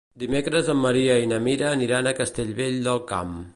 [0.21, 3.41] Dimecres en Maria i na Mira aniran a Castellvell del Camp.